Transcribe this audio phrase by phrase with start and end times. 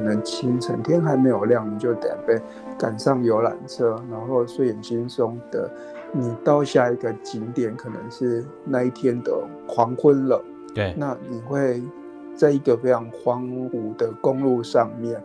[0.00, 2.40] 可能清晨天还没有亮，你就得被
[2.78, 5.70] 赶上游览车，然后睡眼惺忪的，
[6.10, 9.30] 你到下一个景点可能是那一天的
[9.68, 10.42] 黄昏了。
[10.74, 11.82] 对，那你会
[12.34, 15.22] 在一个非常荒芜的公路上面，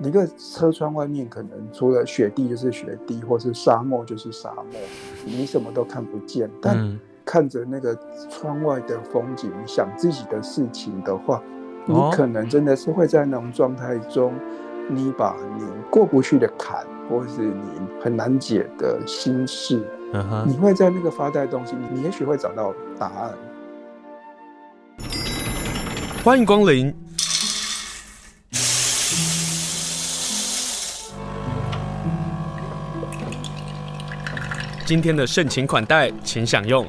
[0.00, 4.80] 一个车窗外面可能除了雪地就是雪地，或是沙漠就是沙漠，
[5.24, 6.50] 你什么都看不见。
[6.60, 7.96] 但看着那个
[8.28, 11.40] 窗外的风景，想自己的事情的话，
[11.88, 14.34] 你可能真的是会在那种状态中，
[14.88, 17.62] 你把你过不去的坎，或是你
[18.02, 19.80] 很难解的心事，
[20.44, 23.30] 你会在那个发呆的东西，你也许会找到答案。
[26.24, 26.92] 欢迎光临。
[34.84, 36.84] 今天的盛情款待，请享用。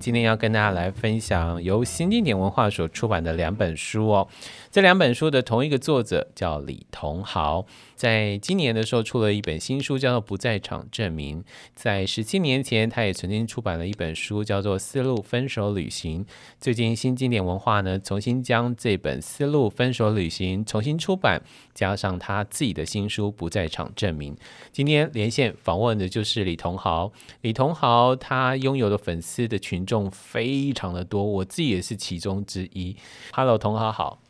[0.00, 4.26] 今天要跟大家来分享由新经典文化所出版的两本书哦。
[4.70, 7.66] 这两本书的同一个作者叫李桐豪。
[7.96, 11.42] 在今年的时候出了一本新书，叫做《不在场证明》。
[11.74, 16.24] 在十七年前，他也曾经出版了一本书，叫做《丝路分手旅行》。
[16.60, 21.42] 最近新经典文化呢，重新将这本《丝路分手旅行》重新出版，
[21.74, 24.36] 加上他自己的新书《不在场证明》。
[24.70, 27.10] 今天连线访问的就是李桐豪。
[27.40, 32.94] 李桐豪他拥有的粉丝的群众非常的多，我自己也是其中之一。
[33.32, 34.20] Hello，桐豪好。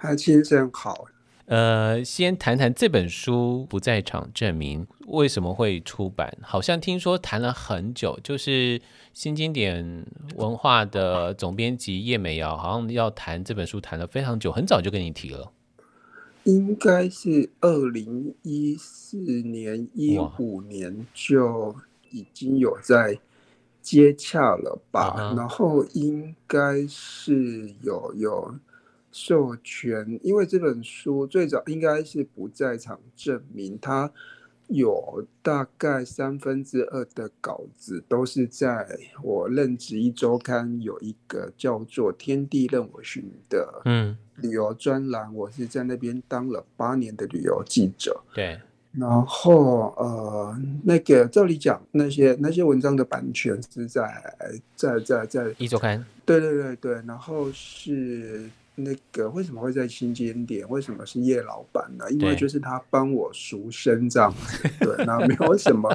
[0.00, 1.08] 哈先生好。
[1.44, 6.38] 呃，先谈谈这本书《不在场证明》为什么会出版？
[6.40, 8.80] 好像听说谈了很久，就是
[9.12, 15.52] 新经典文化的总编辑叶美瑶好像要谈这本书，谈了非常久，很早就跟你提了。
[16.44, 21.76] 应该是二零一四年、一五年就
[22.10, 23.18] 已经有在
[23.82, 25.14] 接洽了吧？
[25.18, 28.54] 嗯、然后应该是有有。
[29.12, 34.10] 授权，因为这本书最早应该是不在场证明，它
[34.68, 38.86] 有大概三分之二的稿子都是在
[39.20, 43.22] 我任职一周刊有一个叫做《天地任我寻》
[43.52, 48.22] 的嗯旅游专栏，我是在那边当了八年的旅游记者。
[48.32, 48.60] 对，
[48.92, 54.36] 然后呃，那个照理讲，那些那些文章的版权是在
[54.76, 56.06] 在在在一周刊。
[56.24, 58.48] 对对对对，然后是。
[58.76, 60.66] 那个为什么会在新经典？
[60.68, 62.10] 为什么是叶老板呢？
[62.10, 65.94] 因为就是他帮我赎身这样子，对，那没有什么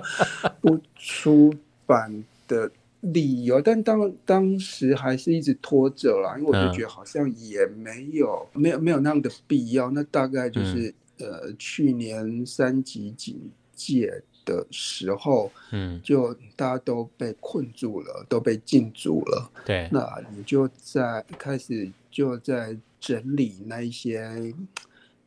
[0.61, 1.53] 不出
[1.85, 2.69] 版的
[3.01, 9.89] 理由，但当当时还是一直拖着啦，因为我就觉得好像也没有、嗯、没有没有那样的必要。
[9.91, 13.39] 那大概就是、嗯、呃去年三级警
[13.73, 21.91] 戒的时候，嗯，就大家都被困住了，都被禁住了，对，那你就在开始。
[22.15, 24.31] 就在整理那一些，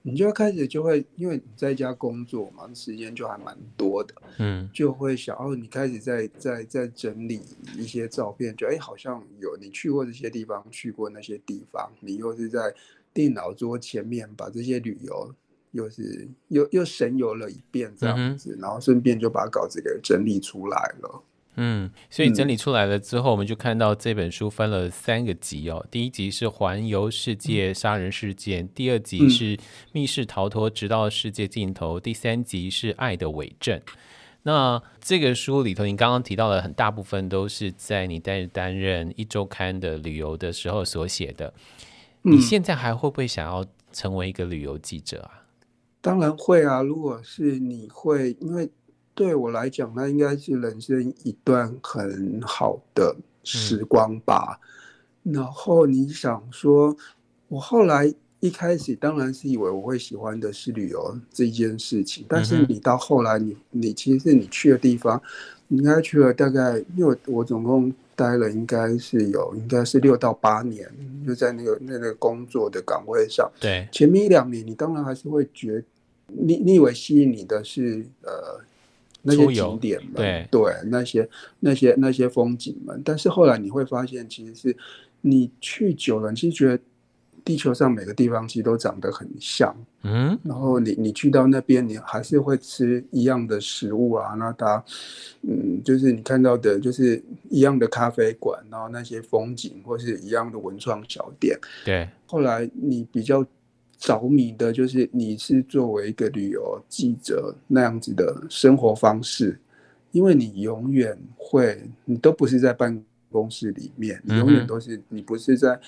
[0.01, 7.43] 你就开始就会，因为你在家工作嘛，时间就还蛮多的，嗯，就会想哦，你开始在在在整理
[7.77, 12.75] 一些照片，就哎，好像有你去过这些地方，去过那些地方，你又是在
[13.13, 15.35] 电脑桌前面把这些旅游
[15.73, 21.23] 又是又又神游了一遍这样子，嗯，然后顺便就把稿子给整理出来了。
[21.61, 25.85] 嗯，所以整理出来了之后，我们就看到这本书分了三个集哦。
[25.91, 29.59] 第一集是环游世界杀人事件，第二集是
[29.91, 33.81] 密室逃脱直到世界尽头，第三集是爱的伪证。
[34.45, 41.53] 那这个书里头，你刚刚提到的很大部分都是在你担担任一周刊的旅游的时候所写的。
[42.23, 45.43] 你现在还会不会想要成为一个旅游记者啊？
[46.01, 46.83] 当然会啊！
[46.83, 48.71] 如果是你会，因为。
[49.15, 54.61] 对我来讲，那应该是人生一段很好的时光吧。
[55.25, 56.97] 嗯、然后你想说，
[57.49, 65.21] 我后来一开始当然是以为我会喜欢的是旅游这件事情，但是你到后来你，你你其实是你去的地方，
[65.57, 70.91] 你应该去了大概，因为我总共待了应该是有应该是六到八年，
[71.27, 73.51] 就在那个那个工作的岗位上。
[73.61, 75.85] 对，前面一两年你当然还是会觉得，
[76.27, 78.61] 你你以为吸引你的是呃。
[79.21, 81.29] 那些景点嘛，对对，那些
[81.59, 84.77] 那些那些风景们，但是后来你会发现，其实是
[85.23, 86.79] 你去久了，你其实觉得
[87.45, 94.85] 地球上每个地方其实都长得很像，嗯，然后你你去到那边，你还是会吃一样的食物啊，那它，
[95.43, 103.45] 嗯，就是你看到的，就是一样的咖啡馆，然后那些风景或是一样的文创小店，对，后来你比较。
[104.01, 109.59] 着迷的就是你是作为一个旅游记者那样子的生活方式，
[110.13, 115.79] 因为你永远会，你都不是在办公室里面，你永远都是你不是在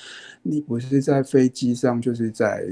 [0.43, 2.67] 你不是在飞机上，就是在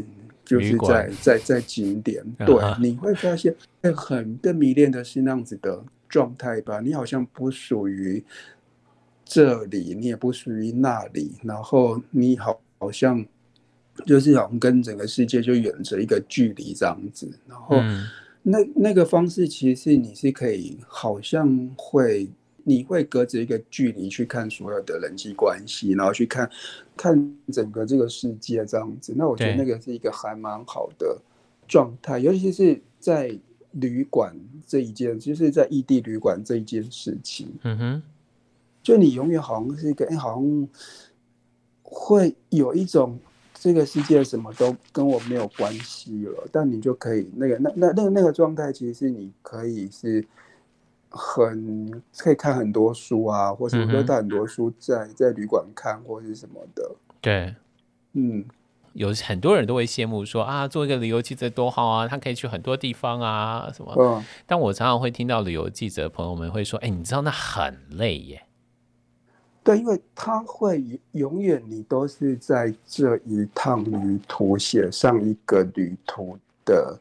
[0.45, 2.25] 就是在在在景点。
[2.39, 3.55] 对，你会发现
[3.95, 6.81] 很更迷恋的是那样子的状态吧？
[6.81, 8.25] 你好像不属于
[9.25, 13.25] 这里，你也不属于那里，然后你好好像
[14.07, 17.77] 就是好像跟整个世界就远着一个距离这样子，然后。
[18.41, 22.31] 那那个方式其实是你是可以，好像会
[22.69, 26.49] 你会隔着一个距离去看所有的人际关系，然后去看
[26.97, 29.15] 看整个这个世界这样子。
[29.17, 31.19] 那我觉得那个是一个还蛮好的
[31.67, 33.35] 状态，尤其是在
[33.73, 34.37] 旅馆
[34.67, 37.49] 这一件，就是在异地旅馆这一件事情。
[37.63, 38.03] 嗯哼，
[38.83, 40.69] 就你永远好像是一个，哎，好像
[41.83, 43.19] 会有一种。
[43.61, 50.25] 这个世界什么都跟我没有关系了，但你就可以那个那那那个那个状态，其实是你可以是
[51.11, 56.91] 很可以看很多书啊，或者说带很多书在在旅馆看或是什么的。
[57.21, 57.55] 对，
[58.13, 58.45] 嗯，
[58.93, 63.95] 有很多人都会羡慕说啊，做一个旅游记者多好啊，他可以去很多地方啊什么。
[63.99, 68.43] 嗯，但我常常会听到旅游记者朋友们会说，哎，你知道那很累耶。
[69.65, 70.83] 对，因为他会
[71.13, 76.99] 永远，你都是在这一趟旅途写上一个旅途的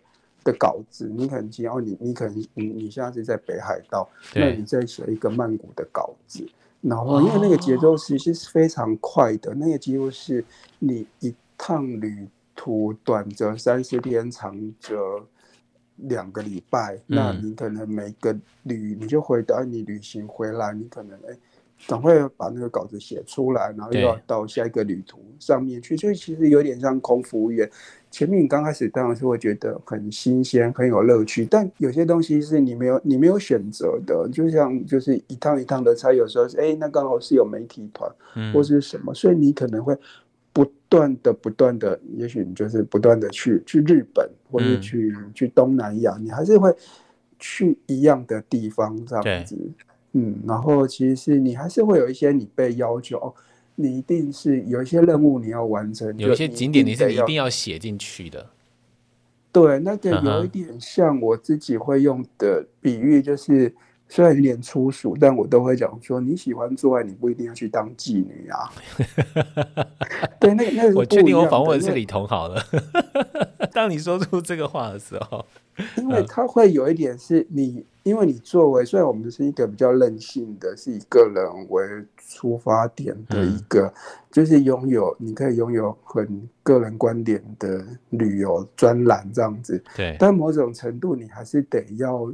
[0.47, 1.11] 的稿子。
[1.13, 6.47] 你可能今后你你可能你你现在是在北海道，那你再写一个曼谷的稿子，
[6.79, 10.43] 然后因为那个节奏其实是非常快的，哦、那个几乎是
[10.79, 15.25] 你一趟旅途短则三四天，长则
[15.97, 16.95] 两个礼拜。
[17.07, 18.33] 嗯、那你可能每个
[18.63, 21.37] 旅你就回到你旅行回来，你可能哎。
[21.85, 27.69] 赶快把那个稿子写出来，然后又要到下一个旅途上面去，所以其实有点像空服务员。
[28.09, 34.27] 前面你刚开始当然是会觉得很新鲜、很有乐趣，但有些东西是你没有、你没有选择的。
[34.29, 38.09] 就像就是一趟一趟的差，有时候是哎，那刚好是有媒体团，
[38.53, 39.95] 或是什么，所以你可能会
[40.53, 46.73] 不断的、不断的，也许你就是不断的去去日本，或者去去东南亚，你还是会
[47.37, 49.55] 去一样的地方这样子。
[50.17, 53.35] 嗯，然后其实是你还是会有一些你被要求，
[53.75, 58.49] 你一定是有一些任务你要完成，有一些景点你是一定要写进去的。
[59.51, 63.71] 对，那个有一点像我自己会用的比喻，就是
[64.09, 68.71] 虽然有点粗俗，但我都会讲说，你喜欢做爱，你不一定要去当妓女啊。
[70.39, 72.61] 对，那个那个，我确定我访问的是李彤好了。
[73.73, 75.45] 当你说出这个话的时候。
[75.95, 81.83] 因为他会有一点是你，因为你作为虽然我们是一个比较任性的，是以个人为
[82.17, 83.93] 出发点的一个，
[84.31, 89.79] 就是拥有你可以拥有很个人观点的旅游专栏这样子。
[89.95, 92.33] 对，但某种程度你还是得要，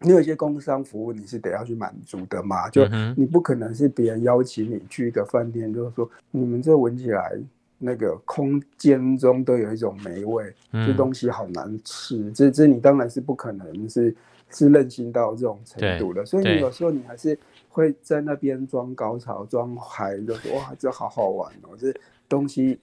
[0.00, 2.86] 你有一些工商服务你是得要去满足的嘛，就
[3.16, 7.38] 你不可能是别人邀请你去一个饭店，就是说你们这闻起来。
[7.82, 12.30] 那个空间中都有一种霉味，嗯、这东西好难吃。
[12.32, 14.14] 这这你当然是不可能是
[14.50, 17.38] 是任性到这种程度的，所以你有时候你还是
[17.70, 21.90] 会在那边装高潮、装嗨，就说哇，这好好玩哦，这
[22.28, 22.78] 东西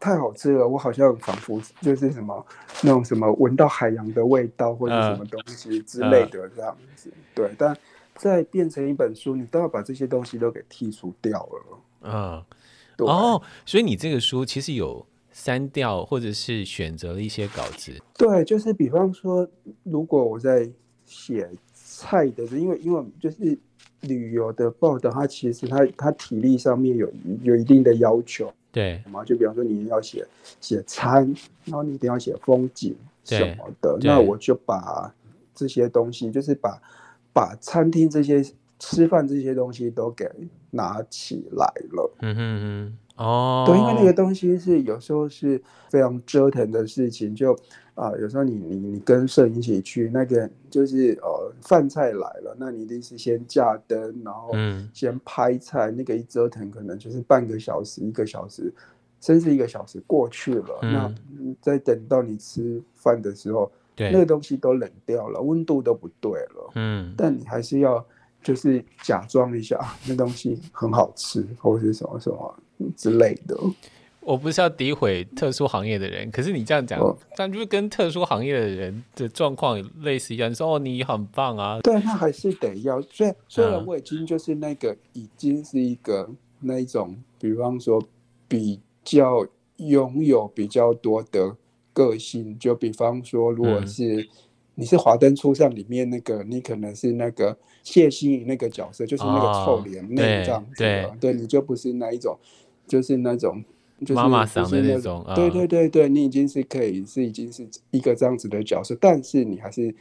[0.00, 2.46] 太好吃了，我好像仿佛就是什么
[2.82, 7.10] 那种什么闻到海洋的味道或者什么东西之类的这样子。
[7.14, 7.76] 嗯、对，但
[8.16, 11.78] 在变成一本书，你都要把这些东西都给剔除掉了。
[12.02, 12.44] 嗯。
[13.06, 17.92] 哦，所以你这个书其实有删掉或者是选择了一些稿子。
[18.16, 19.48] 对，就是比方说，
[19.84, 20.68] 如果我在
[21.06, 23.56] 写菜的，因为因为就是
[24.00, 27.08] 旅游的报道，它其实它它体力上面有
[27.42, 28.52] 有一定的要求。
[28.70, 30.26] 对，嘛，就比方说你要写
[30.60, 31.34] 写餐，
[31.64, 35.12] 然后你一定要写风景什么的，那我就把
[35.54, 36.80] 这些东西，就是把
[37.32, 38.44] 把餐厅这些。
[38.80, 40.24] 吃饭这些东西都给
[40.70, 42.14] 拿起来了。
[42.20, 45.60] 嗯哼嗯，哦，对，因为那个东西是有时候是
[45.90, 47.58] 非常折腾的事情，就
[47.98, 54.52] 啊、呃，有时候你你你跟摄影一起去，那个就是呃饭菜来了，那你一定是先架灯，然后
[54.94, 58.72] 先拍菜，嗯、那个一折腾可能就是半个小时、一个小时，
[59.20, 60.78] 甚至一个小时过去了。
[60.82, 66.70] 嗯、那再等到你吃饭的时候，对那个东西都冷掉了，温度都不对了。
[66.76, 68.04] 嗯，但你还是要。
[68.40, 69.76] 就是假装一下，
[70.06, 72.54] 那东西很好吃，或者是什么什么
[72.96, 73.56] 之类的。
[74.28, 77.00] 我不是要诋毁特殊行业的人，可是你这样讲，
[77.34, 80.50] 但、哦、就是跟特殊行业的人的状况类似一样。
[80.50, 83.00] 你说哦，你很棒啊，对，那还是得要。
[83.00, 86.28] 虽然虽然我已经就是那个，已经是一个
[86.60, 88.02] 那一种，比方说
[88.46, 91.56] 比较拥有比较多的
[91.94, 94.28] 个性，就比方说，如果是。
[94.80, 102.38] 你是华灯初上里面那个，你可能是那个谢欣颖那个角色，就是那个臭脸那这样子的，对，你就不是那一种，
[102.86, 103.64] 就是那种。
[104.00, 109.94] 就是妈妈桑的那种，对对对对，你已经是可以是已经是一个这样子的角色，但是你还是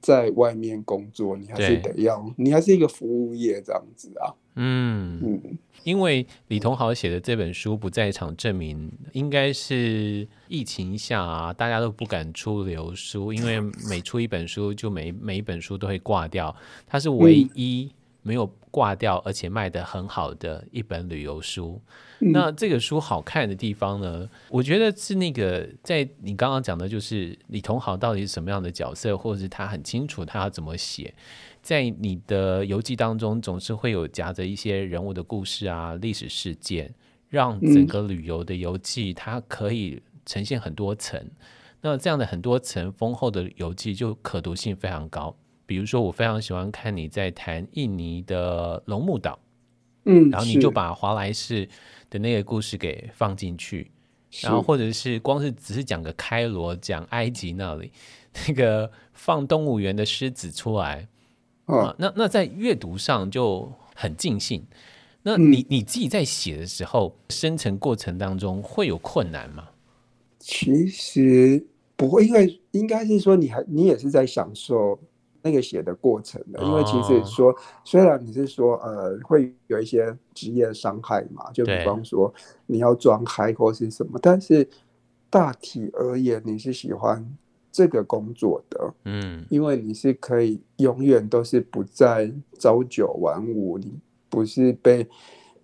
[0.00, 4.34] 在外面工作，你还是得要，你还是一个服务业这样子啊。
[4.56, 5.20] 嗯。
[5.22, 16.54] 嗯，因为李同豪写的这本书不在场证明，应该是疫情下啊，大家都不敢出流书，因为每出一本书就每每一本书都会挂掉，
[16.86, 17.90] 它是唯一
[18.22, 21.80] 没有挂掉而且卖得很好的一本旅游书。
[22.20, 31.12] 那这个书好看的地方呢，我觉得是那个在你刚刚讲的，就是李同豪到底是什么样的角色，或者是他很清楚他要怎么写，
[31.60, 36.94] 在你的游记当中总是会有夹着一些人物的故事啊、历史事件，
[37.28, 41.20] 让整个旅游的游记它可以呈现很多层。
[41.80, 45.34] 那这样的很多层丰厚的游记就可读性非常高。
[45.66, 49.38] 比如说，我非常喜欢看你在谈印尼的龙目岛，
[50.04, 51.68] 嗯，然后你就把华莱士。
[52.12, 53.90] 的那个故事给放进去，
[54.42, 57.90] 然后或者是光是只是讲个开罗，讲埃及那里
[58.46, 61.08] 那个放动物园的狮子出来，
[61.64, 64.62] 哦、啊，那那在阅读上就很尽兴。
[65.22, 69.70] 那你、嗯、你自己在写的时候，生成过程当中会有困难吗？
[70.38, 71.66] 其实
[71.96, 75.00] 不会，因为应该是说你还你也是在享受。
[75.42, 82.32] 那个写的过程的，因为其实说，哦、虽然你是说，呃，会有一些职业伤害嘛，就比方说
[82.64, 84.68] 你要装嗨或是什么，但是
[85.28, 87.26] 大体而言，你是喜欢
[87.72, 93.92] 这个工作的，嗯，因为你是可以永远都是不在朝九晚五，你
[94.28, 95.04] 不是被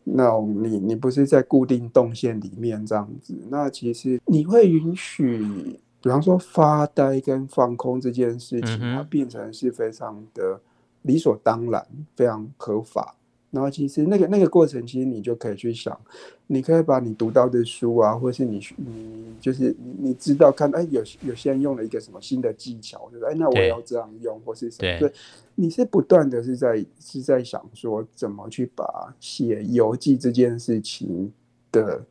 [0.02, 5.78] 那种你你不是在固定动线里面这样子，那其实你会允许。
[6.00, 10.60] 比方说发呆跟放空这件事情，它变成是非常的
[11.02, 13.14] 理所当然，非常合法。
[13.50, 15.98] 然后其实那个那个过程，其实你就可以去想，
[16.46, 24.98] 你可以把你读到的书啊，或是你你就是你知道看，哎，有有些人用了一个什么新的技巧，就是哎，那我要这样用，或是什么？
[25.00, 25.12] 对，
[25.54, 31.32] 你是不断的是在是在想说，怎么去把写游记这件事情
[31.72, 32.04] 的。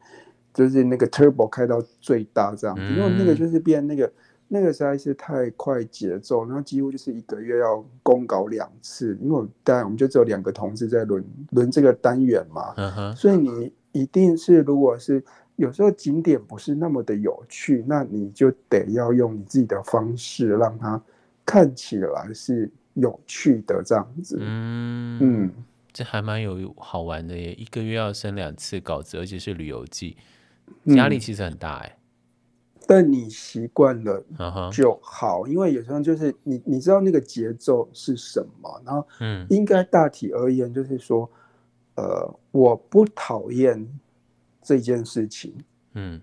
[0.58, 4.12] 就是那个 turbo 开到最大这样子，因为那个就是变那个
[4.48, 12.74] 那个实在是太快节奏，然后几乎就是一个月要公稿两次，因为当然我们就只有两个同事在轮轮这个单元嘛，
[13.14, 15.24] 所以你一定是如果是
[15.58, 21.00] 有时候景点不是那么的有趣，那你就得要用你自己的方式让它
[21.46, 24.40] 看起来是有趣的这样子。
[24.42, 25.52] 嗯嗯，
[25.94, 30.18] 这还蛮有好玩的耶，一个月要生两次稿子，而且是旅游记。
[30.96, 34.24] 压力其实很大哎、嗯，但你习惯了
[34.72, 35.48] 就好，uh -huh.
[35.48, 41.30] 因为有时候就是你你知道那个节奏是什么，然后嗯，应该大体而言就是说，
[41.96, 43.88] 呃，我不讨厌
[44.62, 45.54] 这件事情，
[45.94, 46.22] 嗯，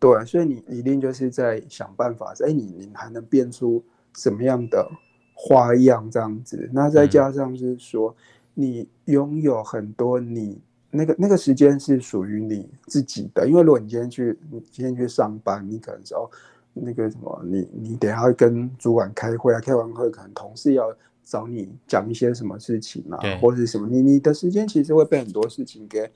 [0.00, 3.84] 对，所以你一定就是在想办法，哎，你你还能变出
[4.14, 4.90] 什么样的
[5.34, 8.16] 花样这样子，那再加上就是说，
[8.54, 10.60] 你拥有很多你。
[10.94, 16.30] 那个那个时间是属于你自己的，因为如果你今天去，你今天去上班，你可能说
[16.74, 20.94] 那个什么，你你等下会跟主管开会啊，开完会可能同事要
[21.24, 26.10] 找你讲一些什么事情啊，或者是什么，你你的时间其实会被很多事情给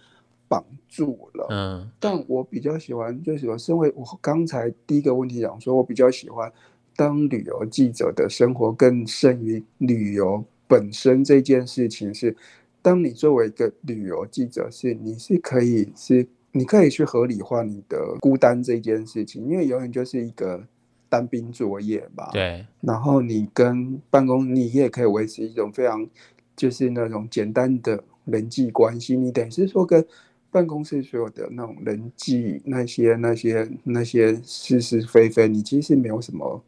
[0.47, 1.47] 绑住了。
[1.49, 6.53] 嗯，但我比较喜欢，就是说，身为我刚才第一个问题讲说，我比较喜欢
[6.95, 12.37] 当旅游记者的生活更胜于旅游本身这件事情是。
[12.87, 20.65] 当你作为一个旅游记者，是你是可以是你可以去合理化你的孤单这件事情，因为永远就是一个
[21.09, 22.31] 单兵作业吧。
[22.33, 22.65] 对。
[22.81, 26.09] 然后你跟办公，你也可以维持一种非常
[26.55, 29.17] 就是那种简单的人际关系。
[29.17, 30.07] 你等于是说跟
[30.53, 36.63] 办公室所有的那种人际那些那些那些是是非非，你其实是没有什么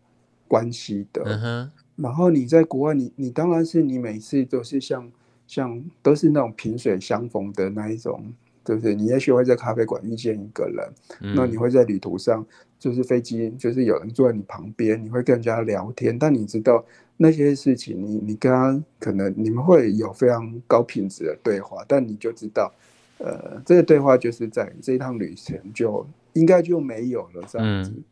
[0.49, 1.23] 关系的。
[1.25, 1.71] 嗯哼。
[1.95, 5.09] 然后你在国外，你你当然是你每次都是像。
[5.49, 8.23] 像都是那种萍水相逢的那一种，
[8.63, 10.87] 对不对你也许会在咖啡馆遇见一个人，
[11.23, 12.47] 嗯，那你会在旅途上，
[12.79, 16.17] 就是飞机，就是有人坐在你旁边，你会跟人家聊天。
[16.19, 16.85] 但你知道
[17.17, 22.71] 那些事情你，你你跟他可能你们会有非常高品质的对话，但你就知道，
[23.17, 28.05] 呃，这个对话就是在这一趟旅程就应该就没有了这样子，嗯，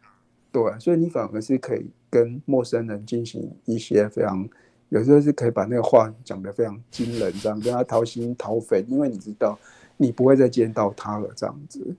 [0.50, 4.48] 对，所以你反而是可以跟陌生人进行一些非常。
[4.88, 9.58] 有时候是可以把那个话讲得非常惊人，这样跟他掏心掏肺，因为你知道
[9.96, 11.96] 你不会再见到他了，这样子。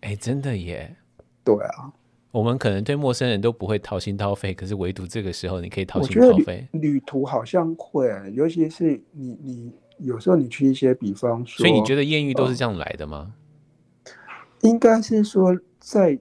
[0.00, 0.96] 哎、欸，真的耶。
[1.44, 1.92] 对啊，
[2.32, 6.66] 我们可能对陌生人都不会掏心掏肺，可是唯独这个时候你可以掏心掏肺。
[6.72, 13.32] 旅，旅途好像会，尤其是你你有时候你去一些，比方说，所以你觉得艳遇都是这样来的吗？
[14.04, 14.12] 呃、
[14.62, 16.18] 应该是说在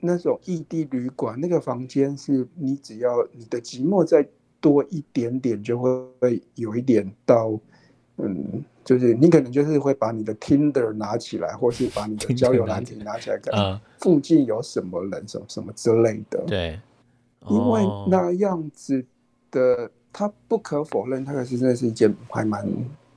[0.00, 4.26] 那种异地旅馆，那个房间是你只要你的寂寞再
[4.64, 7.60] 多一点点，就会有一点到
[8.16, 8.64] 嗯。
[8.84, 16.38] 就是你可能就是会把你的 Tinder 拿起来，或是把你的 交友软件拿起来看，附近有什么人，什么什么之类的。
[16.46, 16.78] 对，
[17.48, 19.02] 因为那样子
[19.50, 22.62] 的，他不可否认，他可是真的是一件还蛮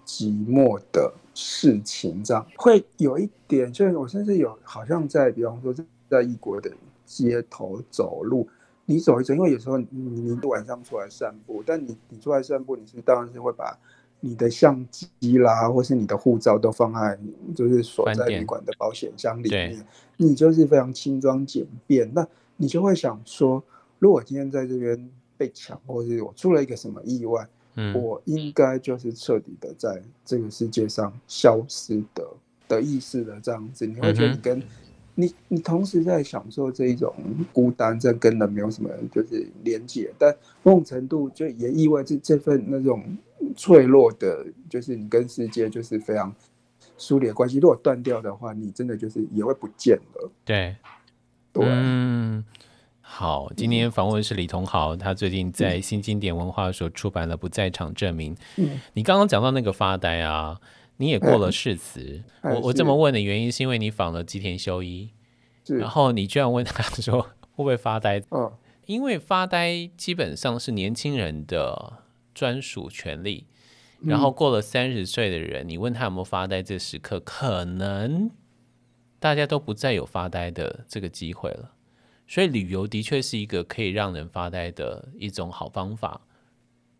[0.06, 2.24] 寂寞的事情。
[2.24, 5.76] 这样会有一点，就是我甚至有好像在，比方说
[6.10, 6.72] 在异国的
[7.06, 8.48] 街头走路，
[8.88, 13.78] 你走一走，因为有时候你你晚上出来散步，但你你出来散步，你是当然是会把。
[14.20, 17.20] 你的相机啦，或是你的护照都放在，
[17.56, 19.86] 就是锁在旅馆的保险箱里面。
[20.18, 23.64] 你就是非常轻装简便，那你就会想说，
[24.00, 32.28] 如果今天在这边被抢，或是我出了一个什么意外，嗯，我应该就是彻底的在这个世界上消失的
[32.68, 33.86] 的意思的这样子。
[33.86, 34.60] 你会觉得你跟
[35.20, 37.14] 你你同时在享受这一种
[37.52, 40.34] 孤单，这跟人没有什么就是连接，但
[40.64, 43.04] 某种程度就也意味着这份那种。
[43.56, 46.34] 脆弱的，就是你跟世界就是非常
[46.98, 47.60] 疏离的关系。
[47.60, 50.32] 如果断掉的话，你真的就是也会不见了。
[50.44, 50.76] 对，
[51.54, 52.44] 对，嗯，
[53.00, 58.36] 好，今天访问是李同豪，他最近在新经典文化所出版了《不在场证明》。
[58.58, 60.60] 嗯，你刚刚讲到那个发呆啊，
[60.98, 62.22] 你也过了誓词。
[62.44, 65.10] 嗯、我我这么问的原因是因为你访了吉田修一，
[65.66, 67.22] 然后你居然问他说
[67.56, 68.22] 会不会发呆？
[68.32, 68.52] 嗯，
[68.86, 72.04] 因为发呆基本上是年轻人的。
[72.38, 73.48] 专属权利，
[74.00, 78.30] 然后过了三十岁的人，嗯，你问他有没有发呆，这时刻可能
[79.18, 81.72] 大家都不再有发呆的这个机会了。
[82.28, 86.27] 所以旅游的确是一个可以让人发呆的一种好方法。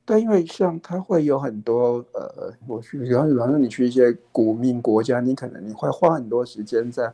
[0.08, 7.14] 对，因为像它会有很多呃，我去，比方说你去一些古民国家，你可能你会花很多时间在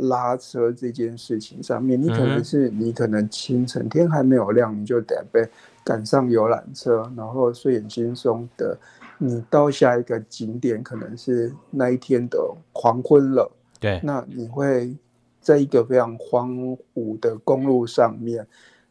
[0.00, 1.98] 拉车这件事情上面。
[1.98, 5.48] 你可能是你可能清晨天还没有亮，你就得被。
[5.86, 8.76] 赶上游览车，然后睡眼惺忪的，
[9.18, 12.36] 你到下一个景点可能是那一天的
[12.72, 13.48] 黄昏了。
[13.78, 14.92] 对，那你会
[15.40, 16.50] 在一个非常荒
[16.96, 18.44] 芜的公路上面，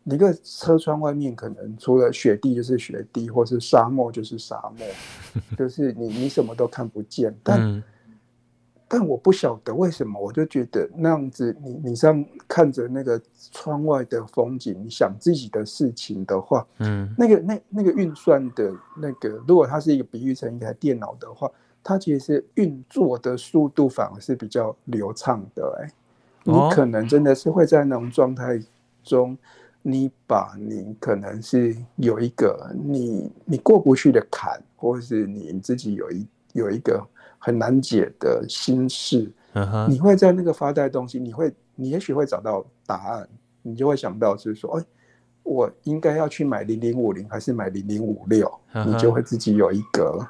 [0.05, 4.87] 一个车窗外面可能除了雪地就是雪地，或是沙漠就是沙漠，
[5.57, 7.35] 就是你你什么都看不见。
[7.43, 7.83] 但、嗯
[8.87, 13.19] 但我不晓得为什么，我就觉得那样子你，你你这样看着那个
[13.51, 21.49] 窗外的风景，你想自己的事情的话，嗯，那个那那个运算的那个，如果它是一个比喻成一台电脑的话，
[21.83, 25.83] 它其实是运作的速度反而是比较流畅的，欸。
[25.83, 25.91] 哎，
[26.43, 28.61] 你可能真的是会在那种状态
[29.03, 29.35] 中，
[29.87, 37.05] 你把你可能是有一个你你过不去的坎，或是你自己有一有一个。
[37.37, 39.87] 很难解的心事，uh-huh.
[39.87, 43.29] 你会在那个发呆的东西，你会，你也许会找到答案，
[43.61, 44.83] 你就会想到就是说，哎，
[45.43, 48.51] 我应该要去买零零五零还是买零零五六？
[48.87, 50.27] 你就会自己有一个，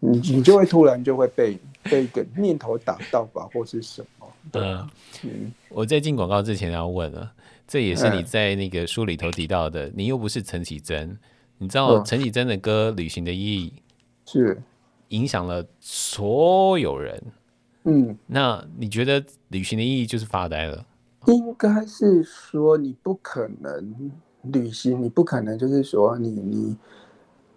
[0.00, 4.26] 你你就会突然就会被被一个念头打到吧，或是什么？
[4.52, 4.86] 对，uh,
[5.22, 7.32] 嗯，我在进广告之前要问了，
[7.70, 11.16] 这也是你在那个书里头提到的，你又不是陈绮贞，
[11.58, 13.72] 你知道陈绮贞的歌《旅行的意义》
[14.32, 14.60] 是。
[15.10, 17.22] 影响了所有人，
[17.84, 20.84] 嗯，那你觉得旅行的意义就是发呆了？
[21.26, 24.10] 应该是说你不可能
[24.42, 26.76] 旅行，你不可能就是说你你，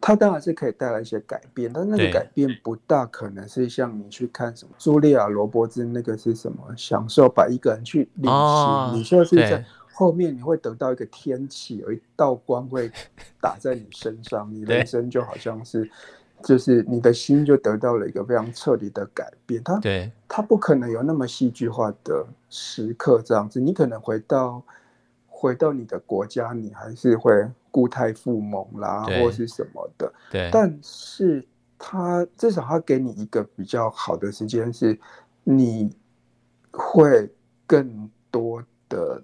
[0.02, 9.64] 它当然是可以带来一些改变，但那个改变不大可能是像你去看什么茱莉亚·罗伯兹那个是什么享受把一个人去旅行，哦，你说是在
[9.94, 12.92] 后面你会得到一个天启，有一道光会
[13.40, 15.90] 打在你身上，你人生就好像是。
[16.44, 23.62] 就是你的心就得到了一个非常彻底的改变，它对它不可能有那么戏剧化的时刻这样子。
[23.62, 24.62] 你可能回到
[25.26, 30.12] 回到你的国家，你还是会故态复萌啦，或是什么的。
[30.30, 31.48] 对，但是
[31.80, 35.00] 它至少它给你一个比较好的时间，是
[35.46, 35.96] 你
[36.72, 37.30] 会
[37.66, 39.24] 更多的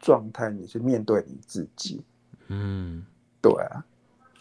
[0.00, 2.02] 状态，你去面对你自己。
[2.48, 3.04] 嗯，
[3.40, 3.84] 对啊。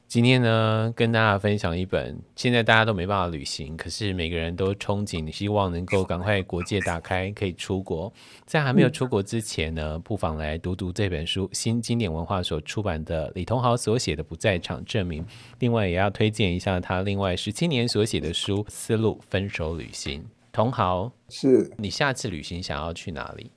[0.07, 8.11] 今天呢，跟大家分享一本现在大家都没办法旅行，可是每个人都憧憬，希望能够赶快国界打开，可以出国。
[8.43, 15.23] 在还没有出国之前呢，不妨来读读这本书，新经典文化所出版的李同豪所写的《不在场证明》。
[15.59, 20.21] 另外，也要推荐一下他另外十七年所写的书《丝路分手旅行》。
[20.51, 23.51] 同豪，是你下次旅行想要去哪里？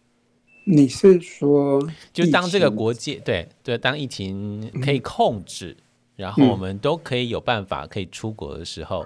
[0.65, 5.83] 你是说，就当这个国界对对，当疫情可以控制，嗯、
[6.17, 9.05] 然后我们都可以有办法可以出国的时候，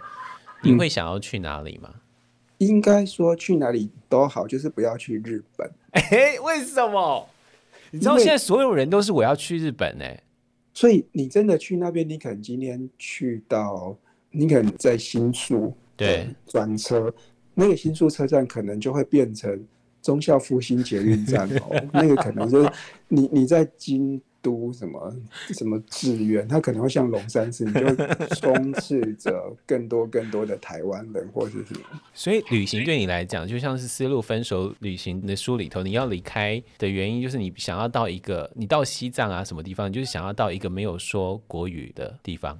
[0.62, 1.94] 嗯、你会想要去哪里吗？
[2.58, 5.70] 应该说去哪里都好，就是不要去日本。
[5.92, 7.26] 哎，为什么？
[7.90, 10.04] 你知道现在所有人都是我要去日本呢？
[10.74, 13.96] 所以你真的去那边，你可能今天去到，
[14.30, 17.10] 你可能在新宿对转车，
[17.54, 19.66] 那个新宿车站可能就会变成。
[20.06, 22.70] 忠孝复兴捷运站 哦，那个可能就是
[23.08, 25.12] 你你在京都什么
[25.48, 27.84] 什么志愿，它可能会像龙山寺，你就
[28.36, 31.80] 充斥着更多更多的台湾人或者是什么。
[32.14, 42.56] 所以旅行对你来讲，就像是《丝路分手旅行》的书里头，你要离开的原因就是你想要到一个，你到西藏啊什么地方，你就是想要到一个没有说国语的地方。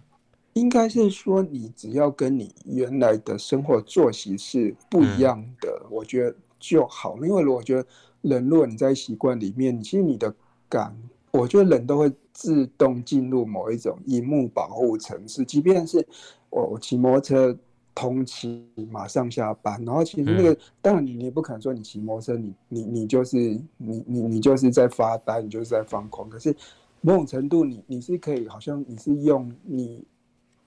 [0.55, 6.35] 应该是说，你只要跟你原来的生活作息是不一样的，嗯、我觉得。
[6.59, 7.87] 就好，因为我觉得
[8.23, 10.35] 人，如果你在习惯里面，其实你的
[10.69, 10.97] 感，
[11.31, 15.45] 我觉得人都会自动进入某一种荧幕保护层次。
[15.45, 16.07] 即便是
[16.51, 17.59] 我我骑摩托车
[17.95, 23.37] 通勤，马上下班，然后其实那个，嗯、当然你你不可能说你骑摩托车，你你你就是
[23.77, 26.29] 你你你就是在发呆，你就是在放空。
[26.29, 26.55] 可是
[27.01, 30.05] 某种程度你，你你是可以，好像你是用你，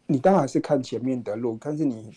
[0.07, 2.11] 你当然是看前面的路，但是你。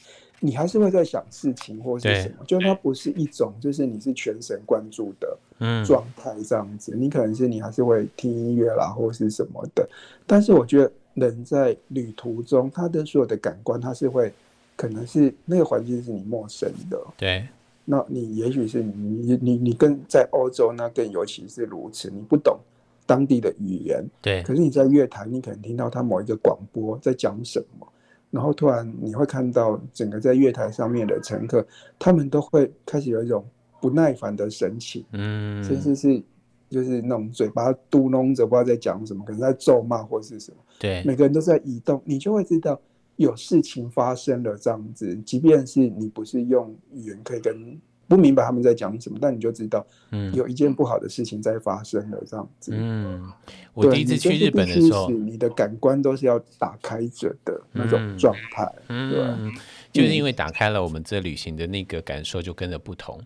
[0.45, 5.39] 你还是会在想事情或是什么，对就它不是一种，就是你是全神贯注的
[5.85, 6.97] 状态这样子。
[6.97, 9.89] 嗯、你可能是你还是会听音乐啦，或是什么的。
[10.27, 14.33] 但是我觉得人在旅途中，他的所有的感官，他是会
[14.75, 17.01] 可能是那个环境是你陌生的。
[17.17, 17.47] 对，
[17.85, 22.59] 那你也许是你你你你跟在欧洲那更尤其是如此，你不懂
[23.07, 24.05] 当地的语言。
[24.21, 27.87] 对，可是你在乐坛，你可能听到他某一个广播在讲什么。
[28.33, 31.65] 然后突然你会看到整个在月台上面的乘客，
[31.99, 33.47] 他们都会开始有一种
[33.81, 36.21] 不耐烦的神情，嗯，甚至是
[36.69, 40.57] 就是那种嘴巴嘟哝着，不知道在讲什么，可能在咒骂或是什么。
[40.81, 42.81] 对，每个人都在移动，你就会知道
[43.17, 45.15] 有事情发生了这样子。
[45.25, 47.79] 即便是你不是用语言可以跟。
[48.15, 52.71] 不明白他们在讲什么，但你就知道，嗯，有一件不好的事情在发生了，这样子。
[52.75, 53.27] 嗯，
[53.73, 63.19] 我第一次去日本的时候，你的感官都是要打开着的那种状态，嗯，对，就是因为打开了，我们这旅行的那个感受就跟着不同。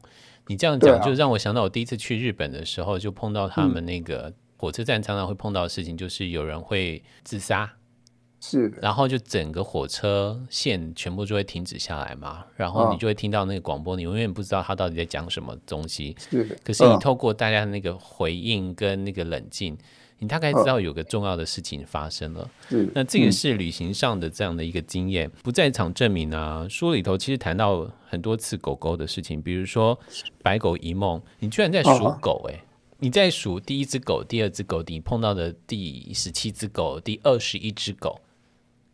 [0.47, 7.69] 你这样讲，就让我想到我第一次去日本的时候，就碰到他们那个火车站常常会碰到的事情，就是有人会自杀。
[8.49, 16.15] 是，然后就整个火车线全部就会停止下来嘛，然后你就会听到那个广播，你永远不知道他到底在讲什么东西。
[16.31, 19.77] 是，可是你透过大家的那个回应跟那个冷静，
[20.21, 22.49] 你大概知道有个重要的事情发生了。
[22.69, 25.29] 是，那这个是旅行上的这样的一个经验。
[25.43, 29.99] 不在场证明啊，书里头其实谈到很多次狗狗的事情，比如说
[30.41, 32.63] 白狗一梦，你居然在数狗哎、欸，
[33.01, 38.21] 你在数第一只狗、第二只狗，你碰到的第十七只狗、第二十一只狗。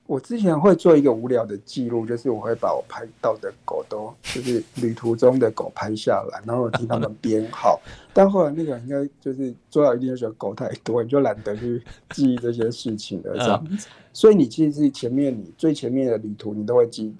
[0.07, 7.81] 我之前会做一个无聊的记录，就是我会把我拍到的狗都，就是旅途中的狗拍下来，然后我替他们编号。
[8.12, 13.88] 但后来那个应该就是做到一定的时候，狗太多，你就懒得去记忆这些事情了，这样子。
[14.12, 17.15] 所以你其实是前面你最前面的旅途，你都会记，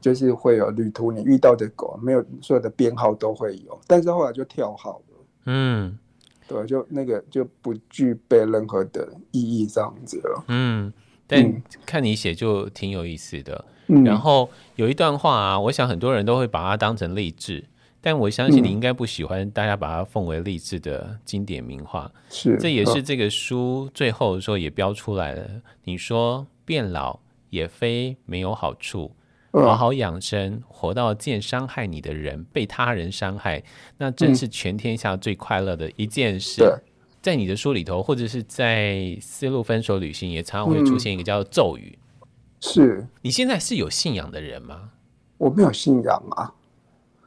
[0.00, 5.16] 就是会有旅途你遇到的狗，没有所有的编号都会有，但是后来就跳号了。
[5.46, 5.98] 嗯，
[6.46, 10.44] 对，就那个就不具备任何的意义，这样子了。
[10.46, 10.90] 嗯。
[11.28, 17.62] 但看你写就挺有意思的，嗯、然后有一段话啊，我想很多人都会把它当成励志，
[18.00, 22.10] 但我相信你应该不喜欢大家把它奉为励志的经典名话。
[22.30, 25.46] 是，这也是这个书最后的时候也标出来了。
[25.84, 29.14] 你说变老也非没有好处，
[29.52, 33.62] 好好养生，活到见伤害你的人被他人伤害，
[33.98, 36.64] 那真是全天下最快乐的一件事。
[36.64, 36.87] 嗯
[37.28, 41.98] 在你的书里头，或者是在《丝路分手旅行》，也常常会出现一个叫咒语。
[42.22, 42.26] 嗯、
[42.58, 44.92] 是你现在是有信仰的人吗？
[45.36, 46.54] 我没有信仰啊。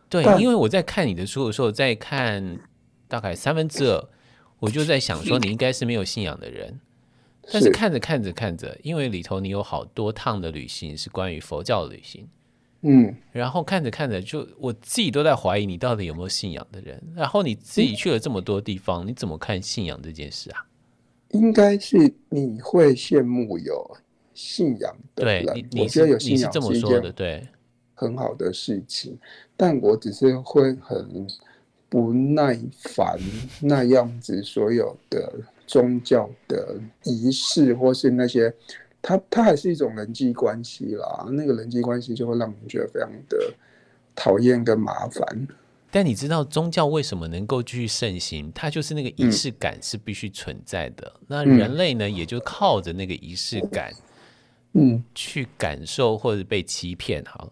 [0.10, 2.60] 对，因为我在看你的书的时候，在看
[3.08, 4.10] 大概三分之二，
[4.58, 6.80] 我就在想说，你应该是没有信仰的人。
[7.52, 12.28] 但是看着看着看着，因为里头你有好多趟的旅行是关于佛教的旅行。
[12.84, 17.00] 嗯，然后看着看着，就我自己都在怀疑你到底有没有信仰的人。
[17.16, 20.66] 然后你自己去了这么多地方，嗯、你怎么看信仰这件事啊？
[21.30, 23.98] 应该是你会羡慕有
[24.34, 25.46] 信仰的人。
[25.46, 27.48] 对，你，你觉得有信仰是一件对
[27.94, 29.16] 很好的事情，
[29.56, 31.28] 但我只是会很
[31.88, 33.20] 不耐烦
[33.62, 35.32] 那样子所有的
[35.68, 38.52] 宗教的仪式，或是那些。
[39.02, 43.54] 它它还是一种人际关系啦，那个人际关系就会让我们觉得非常的
[44.16, 45.48] 讨厌跟麻烦。
[45.94, 48.50] 但你知道宗教为什么能够继续盛行？
[48.56, 51.12] 它就是那个仪式感是必须存在的。
[51.20, 53.92] 嗯、那人类呢，也就靠着那个仪式感，
[54.72, 57.22] 嗯，去感受或者被欺骗。
[57.26, 57.52] 好了，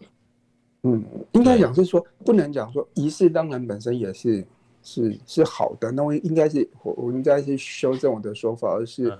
[0.84, 4.42] 嗯，应该讲是说，不能讲说仪式当然本身也是
[4.82, 5.92] 是是好的。
[5.92, 9.14] 那我应该是我我应该是修正我的说法，而是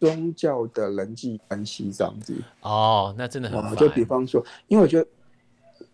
[0.00, 2.34] 宗教的人际关系这样子。
[2.62, 3.74] 哦，那真的很好。
[3.74, 5.06] 就比方说，因为我觉得。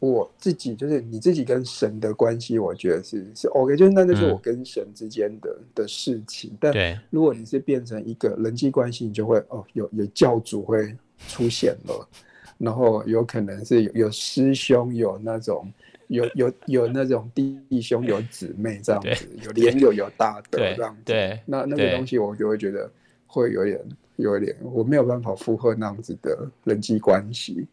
[0.01, 6.55] 我自己就是你自己跟神的关系，我觉得是是 OK，就是那那是我跟神之间的、嗯、的事情。
[6.61, 10.95] 但如果你是变成一个人际关系，你就会哦，有有教主会
[11.29, 12.09] 出现了，
[12.59, 15.73] 然后有可能是有有师兄，有那种
[16.09, 21.03] 有有有那种弟兄，有姊妹这样子，有连友有大德这样子。
[21.07, 22.91] 对，那那个东西我就会觉得
[23.35, 23.81] 会有点
[24.17, 27.67] 有点，我没有办法负荷那样子的人际关系。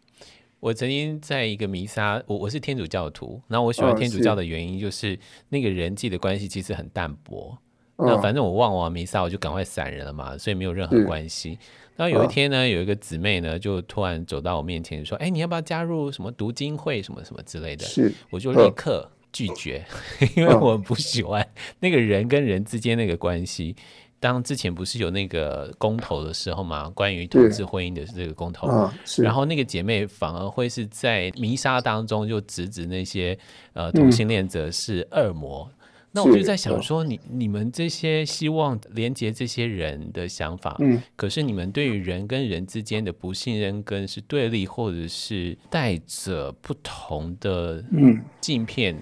[0.60, 5.18] 我曾经在一个弥撒，我我是天主教徒，然后我喜欢天主教的原因就是
[5.50, 7.58] 那个人际的关系其实很淡薄。
[7.98, 11.58] 哦、那反正我忘完弥撒，我就赶快散人了嘛，所以没有任何关系。
[11.96, 19.86] 然后有一天呢，有一个姊妹呢，就突然走到我面前说：“哎、欸，你要不要加入什么读经会什么什么之类的？”是，我就立刻拒绝，
[20.36, 21.48] 因为我不喜欢
[21.80, 23.76] 那个人跟人之间那个关系。
[24.22, 33.36] 当之前不是有那个公投的时候嘛，关于同志婚姻的这个公投，啊、然后那个姐妹反而会是在弥撒当中就直指那些
[33.74, 35.68] 呃同性恋者是恶魔。
[35.72, 35.78] 嗯、
[36.12, 48.24] 那我就在想说你，你你们这些希望连接这些人的想法，嗯，可是你们对于人跟人之间的不信任跟是对立，或者是带着不同的嗯。
[48.40, 49.02] 镜片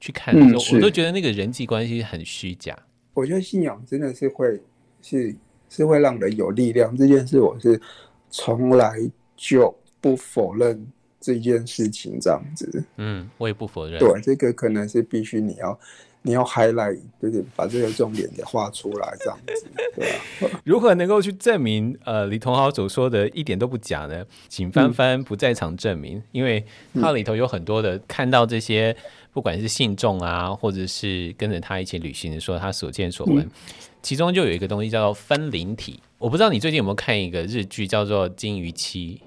[0.00, 2.76] 去看的时候，嗯、我都觉得那个人际关系很虚假。
[3.16, 4.60] 我觉得信仰真的是会
[5.00, 5.34] 是
[5.70, 7.80] 是会让人有力量，这件事我是
[8.30, 8.94] 从来
[9.34, 10.86] 就不否认
[11.18, 12.84] 这件事情这样子。
[12.96, 13.98] 嗯，我也不否认。
[13.98, 15.80] 对，这个可能是必须你要
[16.20, 19.66] 你要 highlight，就是把这个重点给画出来这样子。
[19.94, 20.60] 对啊。
[20.64, 24.26] 如何能够去证明呃李同豪所说的一点都不假呢？
[24.48, 28.94] 请翻翻不在场证明，嗯、因为它里头有很多的看到这些。
[29.36, 33.50] 不管是信众啊，或者是跟着他一起旅行的时候，他所见所闻，嗯、
[34.00, 36.00] 其中就有一个东西叫做分灵体。
[36.16, 39.20] 我不知道你最近有没有看一个日剧叫做《金鱼妻》？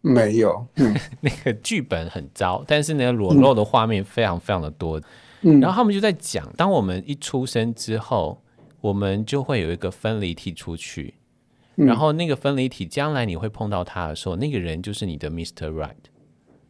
[0.00, 4.98] 没有，嗯、 那个剧本很糟，但是呢，裸露的画面非常非常的多。
[5.42, 8.42] 嗯、然后他们就在讲，当我们一出生之后，
[8.80, 11.12] 我们就会有一个分离体出去，
[11.76, 15.70] 嗯、然后那个分离体将来你会碰到他的时候，那个人就是你的 Mr.
[15.70, 15.92] Right。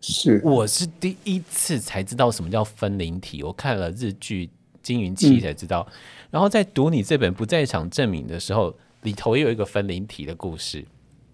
[0.02, 3.42] 是，我是第一次才知道什么叫分灵体。
[3.42, 4.46] 我看了日剧
[4.82, 5.92] 《金云期》才知道，嗯、
[6.32, 10.84] 然后在读你这本《不在场证明》的时候，里头也有一个分灵体的故事。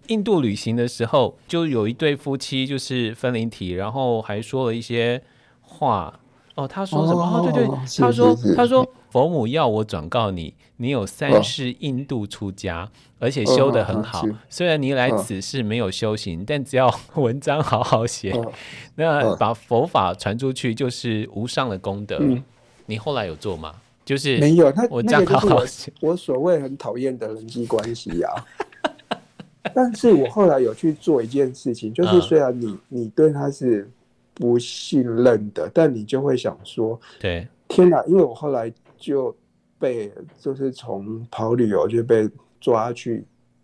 [0.07, 5.21] 印度旅行的时候，就有一对夫妻就是分灵体，然后还说了一些
[5.61, 6.19] 话。
[6.55, 7.21] 哦，他说什么？
[7.21, 8.87] 哦，对对，他说他说。
[9.11, 14.23] 佛母要我转告你，你有三世印度出家，哦、而且修得很好。
[14.23, 18.51] 哦、虽然你来此世没有修行，哦、但只要文章好好写，哦、
[18.95, 22.17] 那把佛法传出去就是无上的功德。
[22.19, 22.43] 嗯、
[22.85, 23.73] 你后来有做吗？
[24.05, 24.71] 就是没有。
[24.71, 25.91] 他我这样好好写。
[26.01, 29.17] 我所谓很讨厌的人际关系呀、啊。
[29.73, 33.89] 但是我后来有去做一件事情，就是虽然你、嗯、你对他是
[34.35, 38.03] 不信任的，但你就会想说，对，天哪！
[38.05, 38.71] 因为我后来。
[38.99, 39.33] 就
[39.79, 43.23] 被就是从跑旅游就被抓去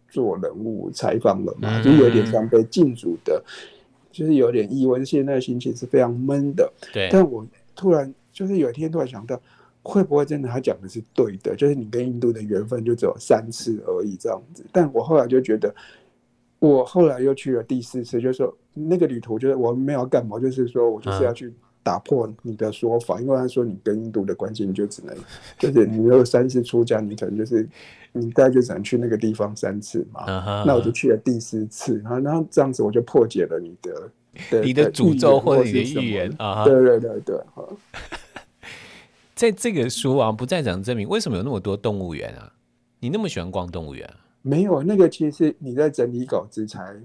[0.10, 3.44] 做人物采访了嘛，就有点像被禁足的，
[4.12, 6.72] 就是有点意外，现在心情是非常闷的。
[6.94, 7.46] 对，但我
[7.76, 9.38] 突然就是有一天突然想到，
[9.84, 11.54] 会不会真的他讲的是对的？
[11.54, 14.66] 就是你跟印度的缘分就只有三次而已这样子。
[14.72, 15.76] 但我后来就觉得，
[16.60, 21.54] 我后来又去了第四次，就是说那个旅途就是我没有干嘛，就是说我就是要去。
[21.86, 25.16] 打破你的说法，因为他说你跟印度的关系，你就只能
[25.60, 27.70] 就是你如果三次出家，你可能就是
[28.12, 30.26] 你大概就只能去那个地方三次嘛。
[30.26, 30.66] Uh huh.
[30.66, 34.12] 那我就去了第四次，然后然后这样子我就破解了你的，
[34.50, 36.66] 的你的诅咒或者你的预言啊。
[36.66, 37.40] 对对对对，
[39.36, 42.52] 在这个书啊，不在场证明为什么有那么多动物园啊？
[43.00, 44.18] 你那么喜欢逛动物园啊？
[44.42, 46.96] 没有，那个其实是你在整理稿子才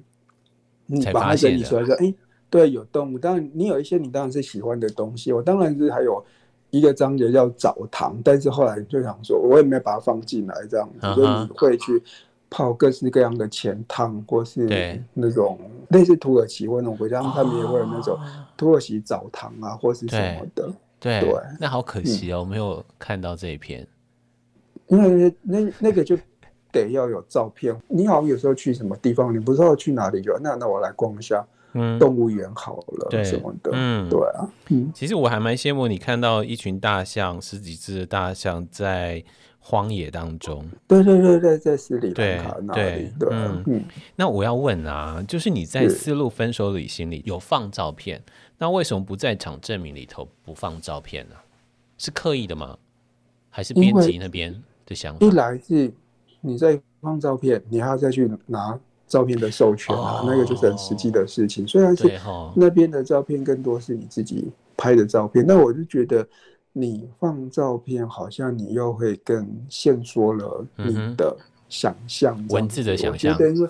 [0.87, 2.15] 你把它整理出来说，哎。
[2.51, 5.33] 对，有动物，当然你有一些你当然是喜欢的东西。
[5.33, 6.23] 我当然是还有
[6.71, 11.45] 一个章节叫澡堂，但是后来就想说，我也没有把它放进来，这样子，所以、uh.
[11.45, 12.03] 你会去
[12.51, 15.59] 泡各式各样的钱汤，或是那种
[15.91, 18.19] 类似土耳其或那种国家，他们也会有那种
[18.57, 20.69] 土耳其澡堂啊，或是什么的。
[20.99, 23.87] 对，对那好可惜哦，没有看到这一篇，
[24.89, 26.17] 因为那那个就
[26.73, 27.75] 得要有照片。
[27.89, 39.23] 你好像有时候去什么地方，你不知道去哪里就，那那我来逛一下，嗯，动物园好了，对什么的，嗯，对啊，嗯，其实我还蛮羡慕你看到一群大象，十几只的大象在
[39.59, 43.85] 荒野当中，对对对对，在斯里兰卡那里，对，对嗯嗯。
[44.17, 48.23] 那我要问啊，就是你在丝路分手旅行里有放照片，
[48.59, 51.37] 那为什么不在场证明里头不放照片呢？
[51.99, 52.79] 是刻意的吗？
[53.51, 55.27] 还是编辑那边的想法？
[55.27, 55.93] 一来是
[56.41, 61.67] 你在放照片，你还要再去拿照片的授权啊，哦、那个就是很实际的事情。
[61.67, 62.11] 虽然是
[62.55, 66.27] 那边的照片更多是你自己拍的照片，那、哦、我就觉得。
[66.73, 71.37] 你放照片，好像你又会更限缩了你的
[71.69, 73.33] 想象，嗯、文字的想象。
[73.33, 73.69] 我觉得说，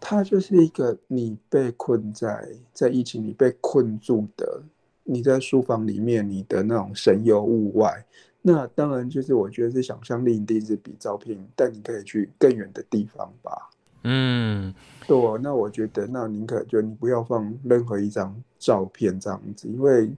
[0.00, 4.62] 它就是一个你被困在在疫情里被困住的，
[5.04, 8.02] 你在书房里面，你的那种神游物外。
[8.42, 13.70] 那当然就是我觉得是想象力一定是比照片，带你可以去更远的地方吧。
[14.04, 14.74] 嗯，
[15.06, 15.16] 对。
[15.42, 20.10] 那我觉得，那宁可就你不要放任何一张照片这样子，因为。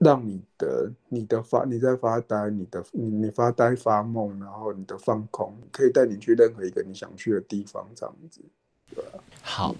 [0.00, 8.40] 让你的你的发你在发呆，你的你你发呆发梦，然后你的放空，可以带你去任何一个你想去的地方，这样子，
[8.92, 9.22] 对啊？
[9.40, 9.76] 好，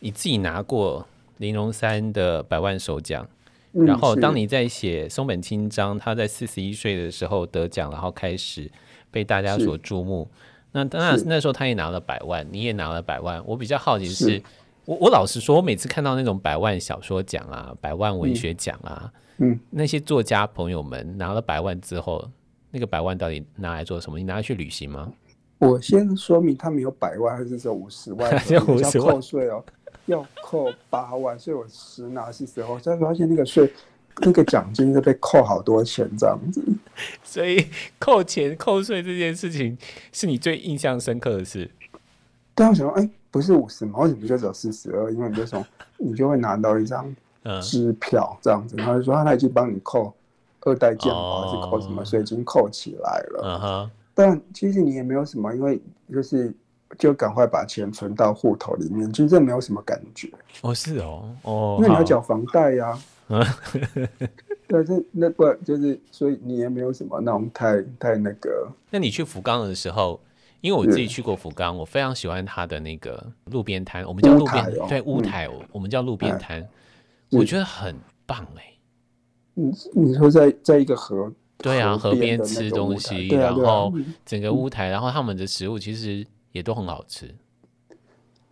[0.00, 1.06] 你自己拿过
[1.36, 3.37] 玲珑三的百万首奖，嗯，
[3.72, 8.70] 然后当你在写松本清张他在四十一岁的时候得奖，然后开始
[9.10, 10.28] 被大家所注目。
[10.72, 13.42] 那当然那时候他也拿了百万，你也拿了百万。
[13.46, 14.42] 我比较好奇的是，是
[14.84, 19.02] 我我老实说，我每次看到那种百万小说奖啊，百万文学奖啊。
[19.04, 22.28] 嗯嗯，那些作家朋友们拿了百万之后，
[22.72, 24.18] 那个百万到底拿来做什么？
[24.18, 25.12] 你拿来去旅行吗？
[25.58, 28.30] 我先说明，他们有百万还是说 五十万？
[28.50, 29.64] 要扣税哦，
[30.08, 33.72] 要扣八万，所以我实拿是时候才发现那个税，
[34.18, 36.62] 那个奖金是被扣好多钱这样子。
[37.22, 37.68] 所以
[37.98, 39.78] 扣钱扣税这件事情
[40.12, 41.70] 是你最印象深刻的事。
[42.54, 44.00] 但，我想说，哎、欸，不是五十吗？
[44.00, 45.12] 为什么就只有四十二？
[45.12, 45.64] 因为你就从
[45.96, 47.14] 你就会拿到一张。
[47.62, 50.12] 支票这样子，他就说他已经帮你扣
[50.60, 53.90] 二代健保还是扣什么，所以已经扣起来了。
[54.12, 55.80] 但其实你也没有什么，因为
[56.12, 56.52] 就是
[56.96, 60.30] 就赶快把钱存到户头里面，其实这没有什么感觉。
[60.62, 62.98] 哦，是哦，哦，因为你要缴房贷呀。
[63.28, 63.44] 嗯。
[64.68, 68.68] 对，是那不就是所以你也没有什么那种太太那个。
[68.90, 70.20] 那你去福冈的时候，
[70.60, 76.68] 因为我自己去过福冈，我非常喜欢它的那个路边摊，我们叫路边，对，屋台，我们叫路边摊。
[77.30, 77.96] 我觉得很
[78.26, 78.78] 棒哎、欸，
[79.54, 83.90] 你你说在在一个河对啊河边吃东西，然后
[84.26, 87.34] 整个屋台，然后他们的食物其实也都很好吃。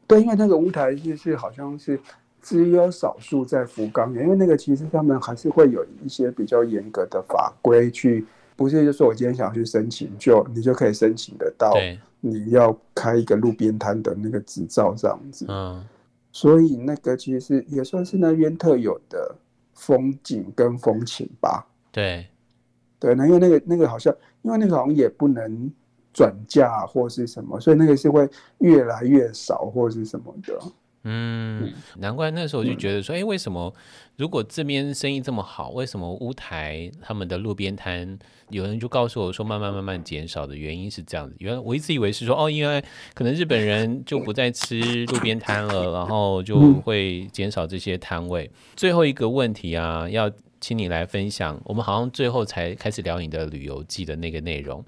[0.07, 1.99] 对，因为那个乌台就是好像是
[2.41, 11.75] 只有少数在福冈，因为那个其实他们还是会有一些比较严格的法规去，不是就说我今天想要去申请，就你就可以申请得到，
[12.21, 15.85] 你要开一个路边摊的那个执照这样子，嗯。
[16.33, 19.35] 所以那个其实也算是那边特有的
[19.73, 21.67] 风景跟风情吧。
[21.91, 22.27] 对，
[22.99, 25.73] 对，那因为那个那个好像，因为那个好像也不能
[26.17, 28.27] 转嫁或是什么，所以那个是会
[28.61, 30.59] 越来越少或是什么的。
[31.09, 33.73] 嗯，难怪那时候我就觉得说，哎、嗯，为什么
[34.17, 41.37] 如果这边生意这么好，为什么乌台他们的路边摊，有人就告诉我说，慢慢慢慢减少的原因是这样子。
[41.39, 48.51] 原来我一直以为是说，哦，因为可能日本人就不再吃路边摊了，然后就会减少这些摊位。
[48.75, 50.29] 最后一个问题啊，要
[50.61, 51.61] 请你来分享。
[51.67, 54.85] 我们好像最后才开始聊你的旅游记的那个内容。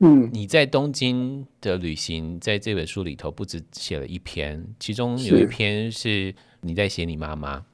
[0.00, 7.64] 嗯，你在东京的旅行，在这本书里头不止写了一篇，其中有一篇是你在写你妈妈，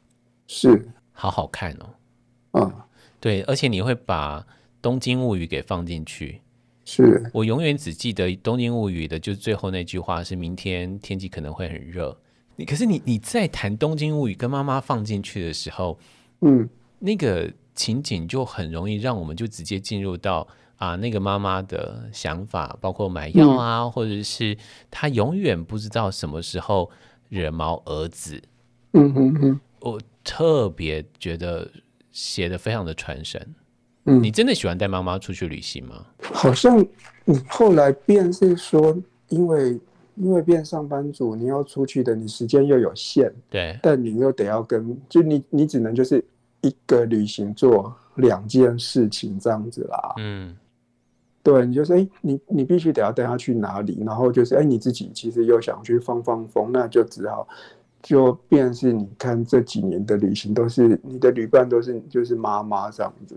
[0.47, 2.61] 是好好看哦。
[2.61, 2.87] 啊，
[3.21, 4.41] 对，而且你会把
[4.81, 6.41] 《东京物语》给放进去。
[6.87, 12.19] 是我永远只记得《东京物语》的，就是最后那句话是明天天气可能会很热。
[12.57, 15.99] 你可是你你在谈《东京物语》跟妈妈放进去的时候，
[16.41, 16.67] 嗯，
[17.01, 20.49] 那个情景就很容易让我们就直接进入到。
[20.77, 24.57] 啊，那个妈妈的想法，包括买药啊，嗯、或者是
[24.91, 26.91] 她永远不知道什么时候
[27.29, 28.43] 惹毛儿子。
[28.93, 31.69] 嗯哼哼，我特别觉得
[32.11, 33.55] 写的非常的传神。
[34.05, 36.05] 嗯，你真的喜欢带妈妈出去旅行吗？
[36.23, 36.79] 好像
[37.25, 38.95] 你后来变是说，
[39.29, 39.81] 因为
[40.17, 43.33] 因为变上班族，你要出去的，你时间又有限。
[43.49, 46.23] 对，但你又得要跟，就你你只能就是
[46.61, 50.15] 一个旅行做两件事情这样子啦。
[50.19, 50.55] 嗯。
[51.45, 57.47] 对，你就说，哎，你你必须得要带他去哪里，然后就是，哎，你自己其实又想去放放风，那就只好
[58.03, 63.37] 就变成是，你看这几年的旅行都是你的旅伴都是就是妈妈这样子。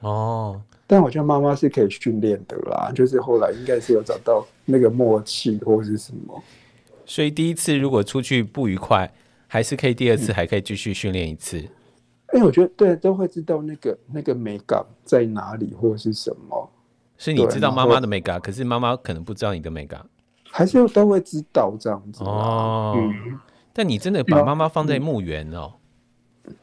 [0.00, 6.42] 哦，但我觉得妈妈是可以训练的啦，就是后来应该是有找到那个默契或是什么。
[7.06, 9.08] 所以第一次如果出去不愉快，
[9.46, 11.58] 还是可以第二次还可以继续训练一次。
[11.58, 16.70] 哎、嗯欸，我觉得对，都会知道那个那个美感在哪里或是什么。
[17.22, 20.02] 是你知道妈妈的美感，可是妈妈可能不知道你的美感，
[20.50, 22.94] 还是都会知道这样子哦。
[22.96, 23.38] 嗯，
[23.74, 25.74] 但你真的把妈妈放在墓园哦？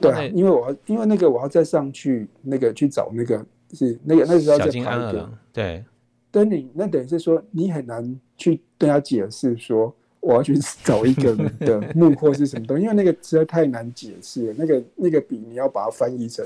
[0.01, 5.85] 对啊，因为我要因为那个我要再上去那个去找那个是那个那时候在排队，对。
[6.31, 14.55] 等你那等于是说你很难去跟他解释说我要去找一个人的墓或是什么东西，因为那个实在太难解释了。
[14.57, 16.43] 那个那个笔你要把它翻译成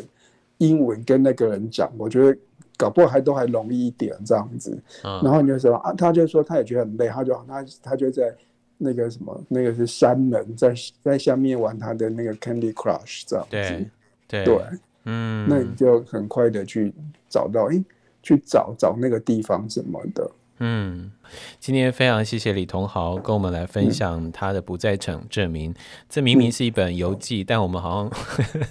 [0.57, 2.37] 英文跟那个人讲，我觉得。
[2.81, 8.35] 搞不好还都还容易一点这样子，嗯、然后你就说啊，他就说他也觉得很累，他就他他就在
[8.79, 10.73] 那个什么，那个是山门，在
[11.03, 13.85] 在下面玩他的那个 Candy Crush 这样子，
[14.27, 14.61] 对对，对。
[15.03, 16.91] 嗯，那你就很快的去
[17.29, 17.83] 找到，哎，
[18.23, 21.11] 去找找那个地方什么的，嗯，
[21.59, 25.75] 今天非常谢谢李同豪跟我们来分享他的不在场证明，嗯、
[26.09, 28.65] 这明明是一本游记，嗯、但我们好像。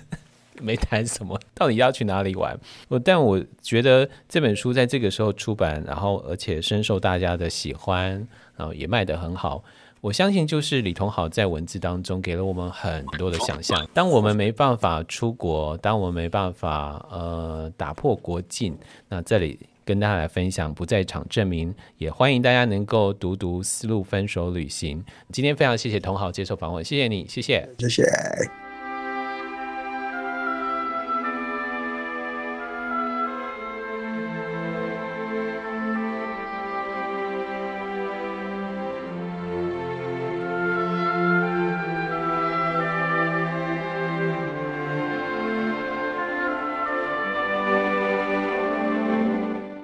[0.65, 2.59] 没谈什么，到底要去哪里玩？
[2.89, 9.65] 我但我觉得这本书在这个时候出版，然后而且深受大家的喜欢，然后也卖得很好。
[10.01, 13.87] 我相信就是李同豪在文字当中给了我们很多的想象。
[13.93, 18.75] 当我们没办法出国，当我们没办法呃打破国境，
[19.11, 25.05] 那这里跟大家来分享不在场证明，也欢迎大家能够读读丝路分手旅行。
[25.33, 28.60] 今天非常谢谢同豪接受访问，谢谢你，谢谢，谢谢。